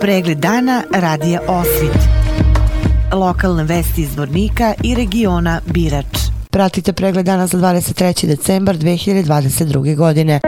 Pregled 0.00 0.38
dana 0.38 0.82
radija 0.94 1.40
Osvit. 1.48 1.98
Lokalne 3.12 3.64
vesti 3.64 4.02
iz 4.02 4.16
Vornika 4.16 4.74
i 4.84 4.94
regiona 4.94 5.60
Birač. 5.66 6.18
Pratite 6.50 6.92
pregled 6.92 7.26
dana 7.26 7.46
za 7.46 7.58
23. 7.58 8.26
decembar 8.26 8.76
2022. 8.76 9.96
godine. 9.96 10.40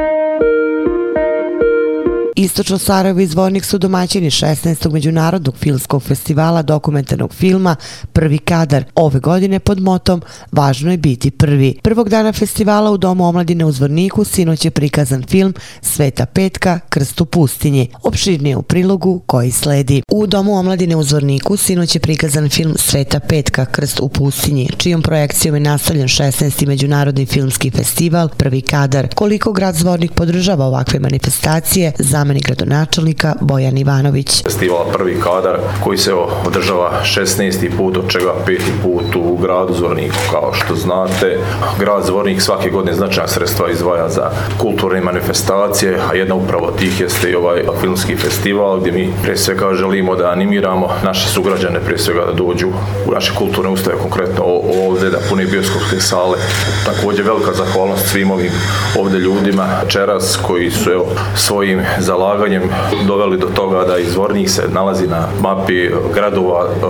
Istočno 2.40 2.78
Sarajevo 2.78 3.20
i 3.20 3.26
Zvornik 3.26 3.64
su 3.64 3.78
domaćini 3.78 4.30
16. 4.30 4.92
Međunarodnog 4.92 5.56
filmskog 5.56 6.02
festivala 6.02 6.62
dokumentarnog 6.62 7.34
filma 7.34 7.76
Prvi 8.12 8.38
kadar 8.38 8.84
ove 8.94 9.20
godine 9.20 9.58
pod 9.58 9.80
motom 9.80 10.22
Važno 10.52 10.90
je 10.90 10.98
biti 10.98 11.30
prvi. 11.30 11.78
Prvog 11.82 12.08
dana 12.08 12.32
festivala 12.32 12.90
u 12.90 12.96
Domu 12.96 13.28
omladine 13.28 13.64
u 13.64 13.72
Zvorniku 13.72 14.24
sinoć 14.24 14.64
je 14.64 14.70
prikazan 14.70 15.22
film 15.22 15.54
Sveta 15.82 16.26
petka, 16.26 16.80
Krst 16.88 17.20
u 17.20 17.24
pustinji. 17.24 17.88
Opširnije 18.02 18.56
u 18.56 18.62
prilogu 18.62 19.20
koji 19.26 19.50
sledi. 19.50 20.02
U 20.12 20.26
Domu 20.26 20.54
omladine 20.58 20.96
u 20.96 21.02
Zvorniku 21.02 21.56
sinoć 21.56 21.94
je 21.94 22.00
prikazan 22.00 22.48
film 22.48 22.74
Sveta 22.76 23.20
petka, 23.20 23.64
Krst 23.64 24.00
u 24.00 24.08
pustinji, 24.08 24.68
čijom 24.78 25.02
projekcijom 25.02 25.54
je 25.54 25.60
nastavljen 25.60 26.08
16. 26.08 26.66
Međunarodni 26.66 27.26
filmski 27.26 27.70
festival 27.70 28.28
Prvi 28.28 28.60
kadar. 28.60 29.08
Koliko 29.14 29.52
grad 29.52 29.74
Zvornik 29.74 30.12
podržava 30.12 30.66
ovakve 30.66 30.98
manifestacije, 31.00 31.92
za 31.98 32.29
zamenik 32.30 32.46
gradonačelnika 32.46 33.34
Bojan 33.40 33.78
Ivanović. 33.78 34.42
Festival 34.42 34.84
Prvi 34.92 35.20
kadar 35.20 35.58
koji 35.84 35.98
se 35.98 36.14
održava 36.46 36.92
16. 37.04 37.76
put, 37.76 37.96
od 37.96 38.08
čega 38.08 38.34
peti 38.46 38.72
put 38.82 39.16
u 39.16 39.36
gradu 39.36 39.74
Zvorniku. 39.74 40.16
Kao 40.30 40.52
što 40.52 40.74
znate, 40.74 41.38
grad 41.78 42.04
Zvornik 42.06 42.42
svake 42.42 42.70
godine 42.70 42.94
značajna 42.94 43.28
sredstva 43.28 43.70
izdvaja 43.70 44.08
za 44.08 44.30
kulturne 44.58 45.00
manifestacije, 45.00 45.98
a 46.10 46.14
jedna 46.14 46.34
upravo 46.34 46.70
tih 46.78 47.00
jeste 47.00 47.30
i 47.30 47.34
ovaj 47.34 47.62
filmski 47.80 48.16
festival 48.16 48.80
gdje 48.80 48.92
mi 48.92 49.12
pre 49.22 49.36
svega 49.36 49.74
želimo 49.74 50.16
da 50.16 50.30
animiramo 50.30 50.88
naše 51.04 51.28
sugrađane 51.28 51.80
pre 51.80 51.98
svega 51.98 52.24
da 52.26 52.32
dođu 52.32 52.68
u 53.06 53.12
naše 53.12 53.34
kulturne 53.34 53.70
ustave, 53.70 53.98
konkretno 53.98 54.44
ovde 54.86 55.10
da 55.10 55.18
pune 55.28 55.44
bioskopske 55.44 56.00
sale. 56.00 56.38
Takođe 56.84 57.22
velika 57.22 57.52
zahvalnost 57.52 58.08
svim 58.08 58.30
ovim 58.30 58.52
ovde 58.98 59.18
ljudima 59.18 59.66
čeras 59.88 60.38
koji 60.42 60.70
su 60.70 60.90
evo, 60.90 61.06
svojim 61.36 61.80
za 61.98 62.19
zalaganjem 62.20 62.62
doveli 63.06 63.38
do 63.38 63.46
toga 63.46 63.84
da 63.84 63.98
izvornik 63.98 64.50
se 64.50 64.62
nalazi 64.72 65.06
na 65.06 65.28
mapi 65.40 65.90
gradova 66.14 66.64
e, 66.64 66.80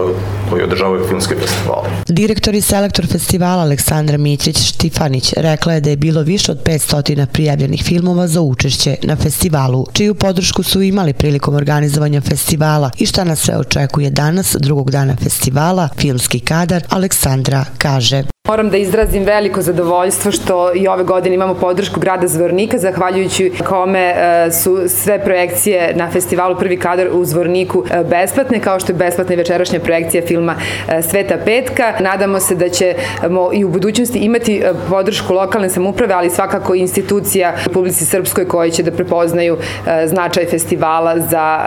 koji 0.50 0.62
održavaju 0.62 1.06
filmske 1.08 1.34
festivale. 1.34 1.88
Direktor 2.08 2.54
i 2.54 2.60
selektor 2.60 3.06
festivala 3.06 3.62
Aleksandra 3.62 4.18
Mitrić 4.18 4.58
Štifanić 4.58 5.32
rekla 5.36 5.72
je 5.72 5.80
da 5.80 5.90
je 5.90 5.96
bilo 5.96 6.22
više 6.22 6.52
od 6.52 6.62
500 6.64 7.26
prijavljenih 7.26 7.82
filmova 7.84 8.26
za 8.26 8.40
učešće 8.40 8.96
na 9.02 9.16
festivalu, 9.16 9.86
čiju 9.92 10.14
podršku 10.14 10.62
su 10.62 10.82
imali 10.82 11.12
prilikom 11.12 11.54
organizovanja 11.54 12.20
festivala 12.20 12.90
i 12.98 13.06
šta 13.06 13.24
nas 13.24 13.40
sve 13.40 13.58
očekuje 13.58 14.10
danas, 14.10 14.56
drugog 14.58 14.90
dana 14.90 15.16
festivala, 15.16 15.88
filmski 15.98 16.40
kadar, 16.40 16.82
Aleksandra 16.88 17.64
kaže. 17.78 18.22
Moram 18.48 18.70
da 18.70 18.76
izrazim 18.76 19.24
veliko 19.24 19.62
zadovoljstvo 19.62 20.32
što 20.32 20.70
i 20.74 20.88
ove 20.88 21.04
godine 21.04 21.34
imamo 21.34 21.54
podršku 21.54 22.00
grada 22.00 22.26
Zvornika, 22.26 22.78
zahvaljujući 22.78 23.52
kome 23.68 24.00
e, 24.00 24.50
su 24.52 24.88
sve 24.88 25.24
projekcije 25.24 25.92
na 25.94 26.10
festivalu 26.10 26.56
Prvi 26.58 26.76
kadar 26.76 27.08
u 27.12 27.24
Zvorniku 27.24 27.84
e, 27.90 28.04
besplatne, 28.04 28.60
kao 28.60 28.80
što 28.80 28.92
je 28.92 28.96
besplatna 28.96 29.34
i 29.34 29.36
večerašnja 29.36 29.80
projekcija 29.80 30.22
filma 30.26 30.54
e, 30.88 31.02
Sveta 31.02 31.36
petka. 31.44 31.94
Nadamo 32.00 32.40
se 32.40 32.54
da 32.54 32.68
ćemo 32.68 33.50
i 33.52 33.64
u 33.64 33.68
budućnosti 33.68 34.18
imati 34.18 34.62
podršku 34.88 35.34
lokalne 35.34 35.68
samuprave, 35.70 36.14
ali 36.14 36.30
svakako 36.30 36.74
institucija 36.74 37.54
Republici 37.64 38.04
Srpskoj 38.04 38.48
koji 38.48 38.70
će 38.70 38.82
da 38.82 38.90
prepoznaju 38.90 39.58
značaj 40.06 40.46
festivala 40.46 41.18
za 41.18 41.60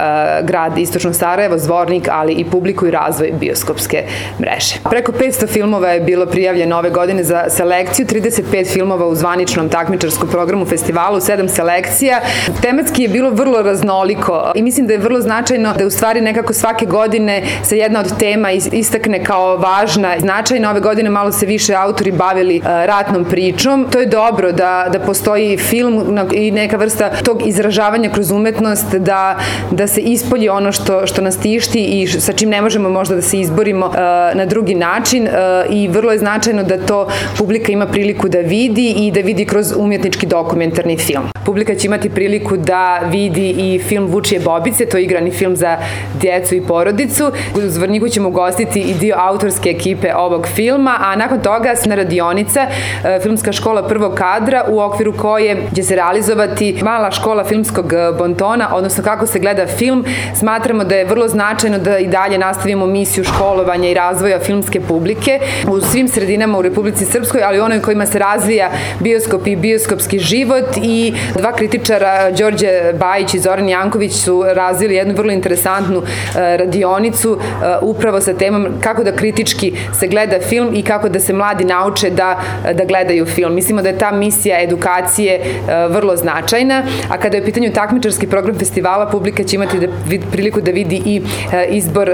grad 0.44 0.78
Istočno 0.78 1.14
Sarajevo, 1.14 1.58
Zvornik, 1.58 2.08
ali 2.12 2.34
i 2.34 2.46
publiku 2.46 2.88
i 2.88 2.92
razvoj 2.92 3.32
bioskopske 3.40 4.04
mreže. 4.40 4.76
Preko 4.90 5.12
500 5.12 5.48
filmova 5.48 5.90
je 5.90 6.02
bilo 6.02 6.26
prijavljeno 6.26 6.63
ove 6.72 6.90
godine 6.90 7.24
za 7.24 7.46
selekciju, 7.50 8.06
35 8.06 8.74
filmova 8.74 9.08
u 9.08 9.16
zvaničnom 9.16 9.70
takmičarskom 9.70 10.30
programu 10.30 10.66
festivalu, 10.66 11.18
7 11.18 11.48
selekcija. 11.48 12.22
Tematski 12.62 13.04
je 13.04 13.10
bilo 13.10 13.30
vrlo 13.30 13.62
raznoliko 13.62 14.52
i 14.56 14.62
mislim 14.62 14.88
da 14.88 14.94
je 14.94 15.00
vrlo 15.00 15.22
značajno 15.22 15.74
da 15.78 15.86
u 15.86 15.90
stvari 15.90 16.22
nekako 16.22 16.54
svake 16.54 16.86
godine 16.86 17.44
se 17.64 17.78
jedna 17.78 18.00
od 18.00 18.18
tema 18.18 18.52
istakne 18.52 19.24
kao 19.24 19.58
važna. 19.58 20.16
Značajno 20.20 20.70
ove 20.70 20.80
godine 20.80 21.10
malo 21.10 21.32
se 21.32 21.46
više 21.46 21.76
autori 21.76 22.12
bavili 22.12 22.58
e, 22.58 22.62
ratnom 22.66 23.26
pričom. 23.26 23.88
To 23.92 24.00
je 24.00 24.06
dobro 24.06 24.52
da, 24.52 24.90
da 24.94 25.00
postoji 25.00 25.58
film 25.58 26.20
i 26.34 26.52
neka 26.52 26.78
vrsta 26.78 27.10
tog 27.24 27.48
izražavanja 27.48 28.10
kroz 28.10 28.32
umetnost 28.32 28.96
da, 28.96 29.38
da 29.72 29.88
se 29.88 30.02
ispolji 30.02 30.50
ono 30.50 30.72
što, 30.72 31.08
što 31.08 31.22
nas 31.22 31.38
tišti 31.38 31.84
i 31.84 32.08
sa 32.08 32.34
čim 32.34 32.50
ne 32.50 32.62
možemo 32.62 32.90
možda 32.90 33.16
da 33.16 33.22
se 33.22 33.40
izborimo 33.40 33.86
uh, 33.86 33.96
na 34.34 34.46
drugi 34.46 34.76
način 34.76 35.24
uh, 35.24 35.32
i 35.70 35.88
vrlo 35.88 36.12
je 36.12 36.20
značajno 36.20 36.53
da 36.62 36.86
to 36.86 37.08
publika 37.38 37.72
ima 37.72 37.86
priliku 37.86 38.30
da 38.30 38.40
vidi 38.40 38.94
i 38.98 39.12
da 39.12 39.20
vidi 39.20 39.46
kroz 39.46 39.74
umjetnički 39.78 40.26
dokumentarni 40.26 40.98
film. 40.98 41.24
Publika 41.46 41.76
će 41.76 41.88
imati 41.88 42.10
priliku 42.10 42.58
da 42.58 43.00
vidi 43.12 43.50
i 43.58 43.80
film 43.80 44.06
Vučije 44.08 44.40
Bobice, 44.40 44.86
to 44.86 44.98
je 44.98 45.04
igrani 45.04 45.32
film 45.32 45.56
za 45.56 45.78
djecu 46.22 46.56
i 46.56 46.62
porodicu. 46.62 47.32
U 47.56 47.60
Zvorniku 47.62 48.10
ćemo 48.10 48.30
ugostiti 48.30 48.80
i 48.82 48.94
dio 48.94 49.16
autorske 49.18 49.70
ekipe 49.70 50.16
ovog 50.16 50.48
filma, 50.48 50.98
a 51.00 51.16
nakon 51.16 51.40
toga 51.40 51.74
na 51.86 51.96
radionica 51.96 52.62
e, 52.62 53.20
filmska 53.24 53.52
škola 53.52 53.88
prvog 53.88 54.14
kadra 54.16 54.66
u 54.70 54.80
okviru 54.80 55.14
koje 55.18 55.58
će 55.76 55.84
se 55.84 55.96
realizovati 55.96 56.80
mala 56.84 57.12
škola 57.12 57.44
filmskog 57.44 57.94
bontona, 58.18 58.70
odnosno 58.76 59.04
kako 59.04 59.28
se 59.28 59.40
gleda 59.40 59.68
film. 59.68 60.06
Smatramo 60.36 60.84
da 60.84 60.96
je 60.96 61.06
vrlo 61.06 61.28
značajno 61.28 61.78
da 61.78 61.98
i 61.98 62.08
dalje 62.08 62.38
nastavimo 62.38 62.86
misiju 62.86 63.24
školovanja 63.24 63.90
i 63.90 63.94
razvoja 63.94 64.40
filmske 64.40 64.82
publike 64.82 65.40
u 65.68 65.82
svim 65.82 66.08
sredinama 66.08 66.43
u 66.52 66.62
Republici 66.62 67.06
Srpskoj, 67.06 67.44
ali 67.44 67.60
onoj 67.60 67.82
kojima 67.82 68.06
se 68.06 68.20
razvija 68.20 68.72
bioskop 69.00 69.48
i 69.48 69.56
bioskopski 69.56 70.20
život 70.20 70.78
i 70.84 71.14
dva 71.38 71.52
kritičara, 71.52 72.32
Đorđe 72.32 72.94
Bajić 73.00 73.34
i 73.34 73.40
Zoran 73.40 73.70
Janković 73.70 74.14
su 74.14 74.44
razvili 74.48 74.96
jednu 74.96 75.14
vrlo 75.14 75.32
interesantnu 75.32 76.02
e, 76.02 76.58
radionicu 76.58 77.38
e, 77.40 77.78
upravo 77.82 78.22
sa 78.22 78.34
temom 78.34 78.68
kako 78.82 79.04
da 79.04 79.12
kritički 79.12 79.74
se 80.00 80.08
gleda 80.08 80.40
film 80.40 80.70
i 80.74 80.84
kako 80.84 81.10
da 81.10 81.20
se 81.20 81.34
mladi 81.34 81.66
nauče 81.66 82.10
da, 82.10 82.40
da 82.74 82.86
gledaju 82.86 83.26
film. 83.26 83.56
Mislimo 83.56 83.82
da 83.82 83.90
je 83.90 83.98
ta 83.98 84.12
misija 84.12 84.62
edukacije 84.62 85.34
e, 85.34 85.88
vrlo 85.88 86.16
značajna, 86.16 86.84
a 87.10 87.18
kada 87.18 87.38
je 87.38 87.44
u 87.44 87.46
pitanju 87.46 87.72
takmičarski 87.74 88.28
program 88.28 88.60
festivala, 88.60 89.06
publika 89.06 89.44
će 89.44 89.56
imati 89.56 89.80
da, 89.80 89.88
priliku 90.32 90.62
da 90.62 90.72
vidi 90.72 91.02
i 91.06 91.22
izbor 91.70 92.12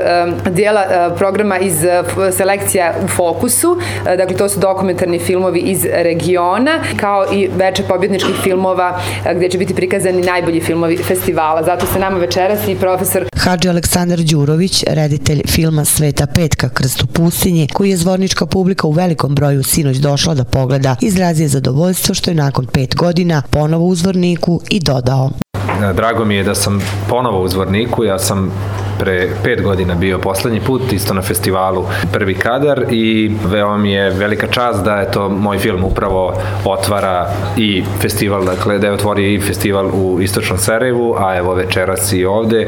dijela 0.49 1.15
programa 1.17 1.59
iz 1.59 1.85
selekcija 2.31 2.93
u 3.03 3.07
fokusu, 3.07 3.77
dakle 4.19 4.37
to 4.37 4.49
su 4.49 4.59
dokumentarni 4.59 5.19
filmovi 5.19 5.59
iz 5.59 5.85
regiona, 5.85 6.71
kao 6.97 7.25
i 7.33 7.49
veče 7.57 7.83
pobjedničkih 7.83 8.35
filmova 8.43 8.99
gde 9.35 9.49
će 9.49 9.57
biti 9.57 9.75
prikazani 9.75 10.21
najbolji 10.21 10.61
filmovi 10.61 10.97
festivala. 10.97 11.63
Zato 11.63 11.85
se 11.85 11.99
nama 11.99 12.17
večeras 12.17 12.67
i 12.67 12.75
profesor 12.75 13.25
Hadži 13.37 13.69
Aleksandar 13.69 14.19
Đurović, 14.19 14.83
reditelj 14.87 15.41
filma 15.47 15.85
Sveta 15.85 16.25
petka 16.35 16.69
Krst 16.69 17.03
u 17.03 17.07
pustinji, 17.07 17.67
koji 17.73 17.89
je 17.89 17.97
zvornička 17.97 18.45
publika 18.45 18.87
u 18.87 18.91
velikom 18.91 19.35
broju 19.35 19.63
sinoć 19.63 19.97
došla 19.97 20.33
da 20.33 20.43
pogleda, 20.43 20.95
izrazio 21.01 21.47
zadovoljstvo 21.47 22.15
što 22.15 22.31
je 22.31 22.35
nakon 22.35 22.65
pet 22.65 22.95
godina 22.95 23.41
ponovo 23.49 23.85
u 23.85 23.95
zvorniku 23.95 24.61
i 24.69 24.79
dodao. 24.79 25.29
Drago 25.95 26.25
mi 26.25 26.35
je 26.35 26.43
da 26.43 26.55
sam 26.55 26.81
ponovo 27.09 27.41
u 27.43 27.47
zvorniku, 27.47 28.03
ja 28.03 28.19
sam 28.19 28.51
pre 28.99 29.29
pet 29.43 29.61
godina 29.61 29.95
bio 29.95 30.19
poslednji 30.19 30.59
put, 30.59 30.93
isto 30.93 31.13
na 31.13 31.21
festivalu 31.21 31.85
Prvi 32.13 32.33
kadar 32.33 32.85
i 32.89 33.31
veoma 33.45 33.77
mi 33.77 33.91
je 33.91 34.09
velika 34.09 34.47
čast 34.47 34.83
da 34.83 34.95
je 34.95 35.11
to 35.11 35.29
moj 35.29 35.57
film 35.57 35.83
upravo 35.83 36.33
otvara 36.65 37.27
i 37.57 37.83
festival, 38.01 38.45
dakle 38.45 38.79
da 38.79 38.87
je 38.87 38.93
otvori 38.93 39.33
i 39.33 39.39
festival 39.39 39.89
u 39.93 40.21
Istočnom 40.21 40.59
Sarajevu, 40.59 41.15
a 41.19 41.37
evo 41.37 41.53
večeras 41.53 42.13
i 42.13 42.25
ovde. 42.25 42.67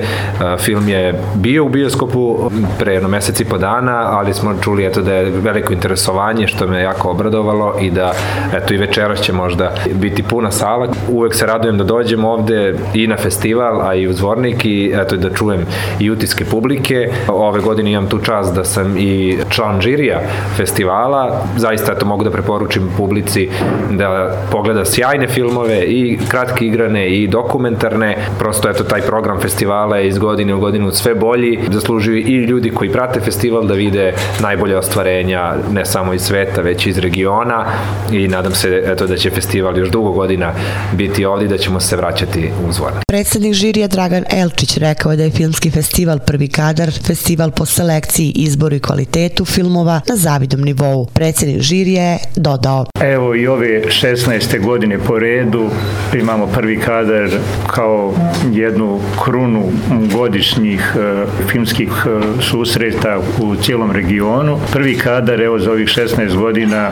Film 0.60 0.90
je 0.90 1.22
bio 1.36 1.66
u 1.66 1.70
bioskopu 1.70 2.52
pre 2.80 2.94
jedno 2.94 3.10
mesec 3.10 3.40
i 3.40 3.46
po 3.46 3.58
dana, 3.58 4.08
ali 4.12 4.34
smo 4.34 4.54
čuli 4.62 4.86
eto 4.86 5.02
da 5.02 5.14
je 5.14 5.30
veliko 5.30 5.74
interesovanje 5.74 6.48
što 6.48 6.68
me 6.68 6.82
jako 6.82 7.10
obradovalo 7.10 7.76
i 7.82 7.92
da 7.92 8.14
eto 8.54 8.74
i 8.74 8.78
večeras 8.78 9.22
će 9.22 9.34
možda 9.34 9.74
biti 9.94 10.24
puna 10.24 10.52
sala. 10.52 10.88
Uvek 11.10 11.36
se 11.36 11.46
radujem 11.46 11.78
da 11.78 11.84
dođem 11.84 12.26
ovde 12.26 12.76
i 12.94 13.08
na 13.08 13.18
festival, 13.18 13.82
a 13.82 13.96
i 13.96 14.08
u 14.08 14.14
Zvornik 14.14 14.66
i 14.66 14.94
eto 14.96 15.18
da 15.18 15.30
čujem 15.30 15.66
i 16.00 16.12
utiske 16.22 16.46
publike. 16.46 17.10
Ove 17.28 17.62
godine 17.62 17.92
imam 17.92 18.08
tu 18.10 18.20
čast 18.20 18.56
da 18.56 18.64
sam 18.64 18.98
i 18.98 19.38
član 19.50 19.82
žirija 19.82 20.22
festivala. 20.58 21.46
Zaista 21.58 21.96
to 21.96 22.06
mogu 22.06 22.24
da 22.24 22.32
preporučim 22.32 22.90
publici 22.98 23.50
da 23.92 24.38
pogleda 24.52 24.86
sjajne 24.86 25.28
filmove 25.28 25.84
i 25.84 26.20
kratke 26.30 26.66
igrane 26.66 27.10
i 27.10 27.28
dokumentarne. 27.28 28.18
Prosto 28.40 28.70
eto 28.70 28.84
taj 28.84 29.02
program 29.02 29.40
festivala 29.40 29.98
je 29.98 30.08
iz 30.08 30.18
godine 30.18 30.56
u 30.56 30.60
godinu 30.60 30.92
sve 30.92 31.16
bolji. 31.16 31.60
Zaslužuju 31.72 32.18
i 32.18 32.36
ljudi 32.46 32.70
koji 32.70 32.92
prate 32.92 33.20
festival 33.20 33.68
da 33.68 33.74
vide 33.74 34.14
najbolje 34.40 34.78
ostvarenja 34.78 35.54
ne 35.72 35.86
samo 35.86 36.14
iz 36.14 36.22
sveta 36.22 36.62
već 36.62 36.86
iz 36.86 36.98
regiona 36.98 37.66
i 38.12 38.28
nadam 38.28 38.54
se 38.54 38.84
eto 38.86 39.08
da 39.08 39.18
će 39.18 39.30
festival 39.30 39.78
još 39.78 39.90
dugo 39.90 40.12
godina 40.12 40.54
biti 40.94 41.26
ovdje 41.26 41.48
da 41.48 41.58
ćemo 41.58 41.80
se 41.80 41.96
vraćati 41.96 42.52
u 42.70 42.72
zvon. 42.72 42.92
Predsednik 43.08 43.54
žirija 43.54 43.88
Dragan 43.88 44.24
Elčić 44.32 44.78
rekao 44.78 45.16
da 45.16 45.24
je 45.24 45.32
filmski 45.32 45.72
festival 45.72 46.11
Prvi 46.20 46.48
kadar, 46.48 46.92
festival 47.08 47.52
po 47.52 47.66
selekciji, 47.66 48.32
izboru 48.36 48.76
i 48.76 48.80
kvalitetu 48.80 49.46
filmova 49.46 50.02
na 50.10 50.16
zavidom 50.16 50.62
nivou. 50.62 51.06
Predsednik 51.14 51.62
žirija 51.62 52.04
je 52.04 52.18
dodao. 52.36 52.86
Evo 53.02 53.36
i 53.36 53.48
ove 53.48 53.84
16. 53.86 54.62
godine 54.62 54.98
po 55.00 55.20
redu 55.20 55.70
imamo 56.14 56.48
Prvi 56.48 56.80
kadar 56.80 57.30
kao 57.68 58.14
jednu 58.52 59.00
krunu 59.24 59.64
godišnjih 60.14 60.96
e, 60.96 61.26
filmskih 61.52 61.90
e, 61.90 62.42
susreta 62.42 63.20
u 63.42 63.56
cijelom 63.56 63.92
regionu. 63.92 64.58
Prvi 64.74 64.98
kadar 64.98 65.42
evo 65.42 65.60
za 65.60 65.72
ovih 65.72 65.88
16 65.88 66.36
godina 66.36 66.90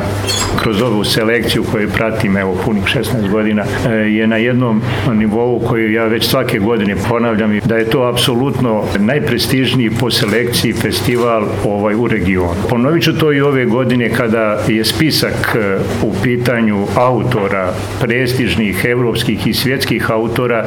kroz 0.61 0.81
ovu 0.81 1.03
selekciju 1.03 1.63
koju 1.71 1.89
pratim 1.89 2.37
evo 2.37 2.57
punih 2.65 2.83
16 2.83 3.29
godina 3.31 3.63
e, 3.87 3.91
je 3.91 4.27
na 4.27 4.37
jednom 4.37 4.81
nivou 5.13 5.59
koji 5.59 5.93
ja 5.93 6.05
već 6.05 6.27
svake 6.27 6.59
godine 6.59 6.95
ponavljam 7.09 7.59
da 7.65 7.75
je 7.75 7.89
to 7.89 8.01
apsolutno 8.03 8.83
najprestižniji 9.09 9.89
po 9.99 10.11
selekciji 10.11 10.73
festival 10.73 11.43
ovaj 11.65 11.95
u 11.95 12.07
regionu. 12.07 12.61
Ponovit 12.69 13.03
ću 13.03 13.13
to 13.17 13.33
i 13.33 13.41
ove 13.41 13.65
godine 13.65 14.09
kada 14.09 14.59
je 14.67 14.85
spisak 14.85 15.55
e, 15.55 15.77
u 16.03 16.13
pitanju 16.23 16.85
autora, 16.95 17.73
prestižnih 18.01 18.85
evropskih 18.85 19.47
i 19.47 19.53
svjetskih 19.53 20.11
autora 20.11 20.65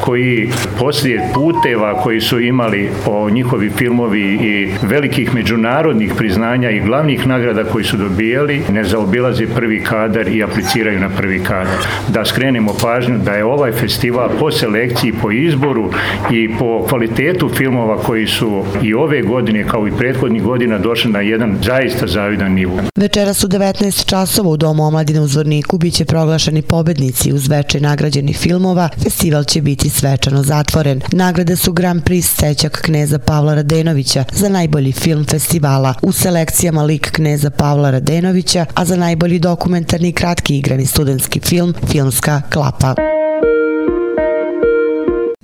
koji 0.00 0.48
poslije 0.78 1.20
puteva 1.34 2.02
koji 2.02 2.20
su 2.20 2.40
imali 2.40 2.88
o 3.06 3.30
njihovi 3.30 3.70
filmovi 3.70 4.22
i 4.22 4.68
velikih 4.82 5.34
međunarodnih 5.34 6.12
priznanja 6.18 6.70
i 6.70 6.80
glavnih 6.80 7.26
nagrada 7.26 7.64
koji 7.64 7.84
su 7.84 7.96
dobijali 7.96 8.62
ne 8.72 8.84
zaobilaze 8.84 9.46
prvi 9.54 9.82
kadar 9.84 10.28
i 10.28 10.42
apliciraju 10.42 11.00
na 11.00 11.08
prvi 11.08 11.38
kadar. 11.38 11.78
Da 12.08 12.24
skrenemo 12.24 12.74
pažnju 12.82 13.18
da 13.18 13.32
je 13.32 13.44
ovaj 13.44 13.72
festival 13.72 14.30
po 14.38 14.50
selekciji, 14.50 15.12
po 15.22 15.30
izboru 15.30 15.90
i 16.30 16.48
po 16.58 16.86
kvalitetu 16.88 17.48
filmova 17.48 17.81
koji 18.06 18.26
su 18.26 18.64
i 18.82 18.94
ove 18.94 19.22
godine 19.22 19.68
kao 19.68 19.88
i 19.88 19.92
prethodnih 19.98 20.42
godina 20.42 20.78
došli 20.78 21.10
na 21.10 21.20
jedan 21.20 21.58
zaista 21.62 22.06
zavidan 22.06 22.52
nivo. 22.52 22.78
Večeras 22.96 23.44
u 23.44 23.48
19 23.48 24.08
časova 24.08 24.50
u 24.50 24.56
Domu 24.56 24.86
omladine 24.86 25.20
u 25.20 25.26
Zvorniku 25.26 25.78
biće 25.78 26.04
proglašeni 26.04 26.62
pobednici 26.62 27.32
uz 27.32 27.48
veče 27.48 27.80
nagrađenih 27.80 28.38
filmova. 28.38 28.88
Festival 29.02 29.44
će 29.44 29.62
biti 29.62 29.90
svečano 29.90 30.42
zatvoren. 30.42 31.00
Nagrade 31.12 31.56
su 31.56 31.72
Grand 31.72 32.02
Prix 32.02 32.22
Stećak 32.22 32.80
kneza 32.82 33.18
Pavla 33.18 33.54
Radenovića 33.54 34.24
za 34.32 34.48
najbolji 34.48 34.92
film 34.92 35.24
festivala 35.24 35.94
u 36.02 36.12
selekcijama 36.12 36.82
lik 36.82 37.10
kneza 37.10 37.50
Pavla 37.50 37.90
Radenovića, 37.90 38.66
a 38.74 38.84
za 38.84 38.96
najbolji 38.96 39.38
dokumentarni 39.38 40.12
kratki 40.12 40.58
igrani 40.58 40.86
studentski 40.86 41.40
film 41.40 41.74
Filmska 41.90 42.42
klapa. 42.52 43.21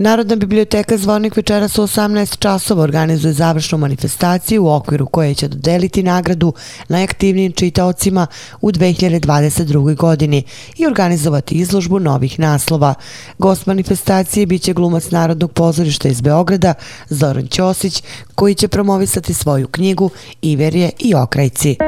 Narodna 0.01 0.37
biblioteka 0.37 0.97
Zvornik 0.97 1.37
večeras 1.37 1.79
u 1.79 1.83
18 1.83 2.39
časova 2.39 2.83
organizuje 2.83 3.33
završnu 3.33 3.79
manifestaciju 3.79 4.65
u 4.65 4.71
okviru 4.71 5.07
koje 5.07 5.35
će 5.35 5.49
dodeliti 5.49 6.03
nagradu 6.03 6.53
najaktivnijim 6.89 7.53
čitaocima 7.53 8.27
u 8.61 8.73
2022. 8.73 9.97
godini 9.97 10.43
i 10.77 10.87
organizovati 10.87 11.55
izložbu 11.55 11.99
novih 11.99 12.39
naslova. 12.39 12.95
Gost 13.39 13.67
manifestacije 13.67 14.47
biće 14.47 14.73
glumac 14.73 15.11
Narodnog 15.11 15.53
pozorišta 15.53 16.09
iz 16.09 16.21
Beograda 16.21 16.75
Zoran 17.09 17.47
Ćosić 17.47 18.03
koji 18.35 18.55
će 18.55 18.69
promovisati 18.69 19.35
svoju 19.35 19.69
knjigu 19.69 20.11
Iverje 20.43 20.91
i 20.99 21.15
okrajci. 21.15 21.88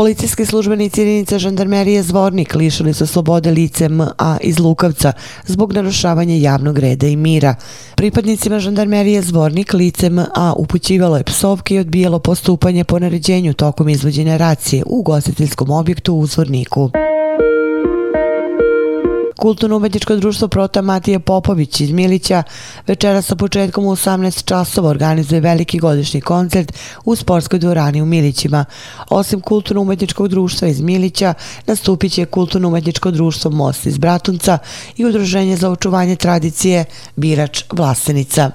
Policijski 0.00 0.46
službenici 0.46 1.00
jedinice 1.00 1.38
žandarmerije 1.38 2.02
Zvornik 2.02 2.54
lišili 2.54 2.94
su 2.94 3.06
slobode 3.06 3.50
lice 3.50 3.88
MA 3.88 4.38
iz 4.40 4.58
Lukavca 4.58 5.12
zbog 5.46 5.72
narušavanja 5.72 6.34
javnog 6.34 6.78
reda 6.78 7.06
i 7.06 7.16
mira. 7.16 7.54
Pripadnicima 7.94 8.58
žandarmerije 8.58 9.22
Zvornik 9.22 9.72
lice 9.72 10.10
MA 10.10 10.54
upućivalo 10.56 11.16
je 11.16 11.24
psovke 11.24 11.74
i 11.74 11.78
odbijalo 11.78 12.18
postupanje 12.18 12.84
po 12.84 12.98
naređenju 12.98 13.54
tokom 13.54 13.88
izvođenja 13.88 14.36
racije 14.36 14.82
u 14.86 15.02
gostiteljskom 15.02 15.70
objektu 15.70 16.14
u 16.14 16.26
Zvorniku. 16.26 16.90
Kulturno-umetničko 19.36 20.16
društvo 20.16 20.48
Prota 20.48 20.82
Matija 20.82 21.20
Popović 21.20 21.80
iz 21.80 21.90
Milića 21.90 22.42
večera 22.86 23.22
sa 23.22 23.36
početkom 23.36 23.86
u 23.86 23.90
18 23.90 24.44
časova 24.44 24.88
organizuje 24.88 25.40
veliki 25.40 25.78
godišnji 25.78 26.20
koncert 26.20 26.72
u 27.04 27.16
sportskoj 27.16 27.58
dvorani 27.58 28.02
u 28.02 28.06
Milićima. 28.06 28.64
Osim 29.10 29.40
Kulturno-umetničkog 29.40 30.28
društva 30.28 30.68
iz 30.68 30.80
Milića, 30.80 31.34
nastupit 31.66 32.12
će 32.12 32.24
Kulturno-umetničko 32.24 33.10
društvo 33.10 33.50
Most 33.50 33.86
iz 33.86 33.98
Bratunca 33.98 34.58
i 34.96 35.04
Udruženje 35.04 35.56
za 35.56 35.70
očuvanje 35.70 36.16
tradicije 36.16 36.84
Birač 37.16 37.64
Vlasenica. 37.72 38.50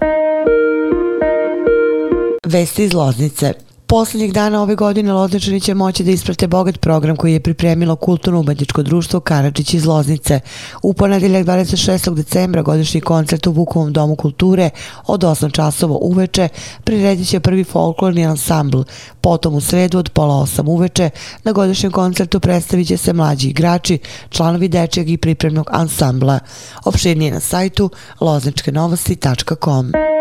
Vesti 2.45 2.83
iz 2.83 2.93
Loznice. 2.93 3.74
Poslednjih 3.87 4.33
dana 4.33 4.61
ove 4.61 4.75
godine 4.75 5.13
Lozničani 5.13 5.61
će 5.61 5.73
moći 5.73 6.03
da 6.03 6.11
isprate 6.11 6.47
bogat 6.47 6.79
program 6.79 7.15
koji 7.15 7.33
je 7.33 7.39
pripremilo 7.39 7.95
kulturno-umetničko 7.95 8.83
društvo 8.83 9.19
Karadžić 9.19 9.73
iz 9.73 9.85
Loznice. 9.85 10.39
U 10.81 10.93
ponedeljak 10.93 11.45
26. 11.45 12.13
decembra 12.13 12.61
godišnji 12.61 13.01
koncert 13.01 13.47
u 13.47 13.51
Vukovom 13.51 13.93
domu 13.93 14.15
kulture 14.15 14.69
od 15.07 15.21
8 15.21 15.51
časova 15.51 15.97
uveče 16.01 16.49
priredit 16.83 17.27
će 17.27 17.39
prvi 17.39 17.63
folklorni 17.63 18.25
ansambl. 18.25 18.81
Potom 19.21 19.55
u 19.55 19.61
sredu 19.61 19.97
od 19.97 20.09
pola 20.09 20.35
8 20.35 20.69
uveče 20.69 21.09
na 21.43 21.51
godišnjem 21.51 21.91
koncertu 21.91 22.39
predstavit 22.39 22.87
će 22.87 22.97
se 22.97 23.13
mlađi 23.13 23.47
igrači, 23.49 23.99
članovi 24.29 24.67
dečjeg 24.67 25.09
i 25.09 25.17
pripremnog 25.17 25.69
ansambla. 25.71 26.39
Opširnije 26.85 27.31
na 27.31 27.39
sajtu 27.39 27.89
lozničkenovosti.com. 28.21 30.14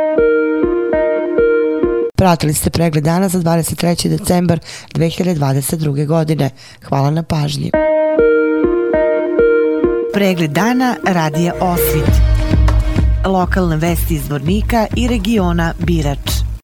Pratili 2.25 2.55
ste 2.55 2.71
pregled 2.71 3.05
dana 3.05 3.29
za 3.29 3.39
23. 3.39 4.09
decembar 4.09 4.59
2022. 4.95 6.07
godine. 6.07 6.51
Hvala 6.89 7.11
na 7.11 7.23
pažnji. 7.23 7.71
Pregled 10.15 10.51
dana 10.51 10.97
radija 11.07 11.53
Osvit. 11.61 12.15
Lokalne 13.25 13.77
vesti 13.77 14.15
iz 14.15 14.29
Vornika 14.29 14.87
i 14.97 15.09
regiona 15.09 15.75
Birač. 15.79 16.34